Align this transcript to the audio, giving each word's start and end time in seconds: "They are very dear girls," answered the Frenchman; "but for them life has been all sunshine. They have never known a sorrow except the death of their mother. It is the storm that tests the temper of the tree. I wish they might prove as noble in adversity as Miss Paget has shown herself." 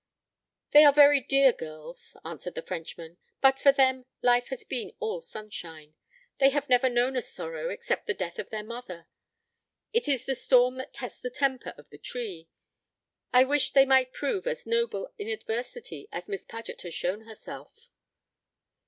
"They 0.71 0.83
are 0.83 0.91
very 0.91 1.21
dear 1.21 1.53
girls," 1.53 2.17
answered 2.25 2.55
the 2.55 2.63
Frenchman; 2.63 3.19
"but 3.39 3.59
for 3.59 3.71
them 3.71 4.07
life 4.23 4.47
has 4.47 4.63
been 4.63 4.93
all 4.99 5.21
sunshine. 5.21 5.93
They 6.39 6.49
have 6.49 6.67
never 6.67 6.89
known 6.89 7.15
a 7.15 7.21
sorrow 7.21 7.69
except 7.69 8.07
the 8.07 8.15
death 8.15 8.39
of 8.39 8.49
their 8.49 8.63
mother. 8.63 9.05
It 9.93 10.07
is 10.07 10.25
the 10.25 10.33
storm 10.33 10.77
that 10.77 10.91
tests 10.95 11.21
the 11.21 11.29
temper 11.29 11.75
of 11.77 11.91
the 11.91 11.99
tree. 11.99 12.49
I 13.31 13.43
wish 13.43 13.73
they 13.73 13.85
might 13.85 14.11
prove 14.11 14.47
as 14.47 14.65
noble 14.65 15.13
in 15.19 15.27
adversity 15.27 16.07
as 16.11 16.27
Miss 16.27 16.45
Paget 16.45 16.81
has 16.81 16.95
shown 16.95 17.25
herself." 17.27 17.91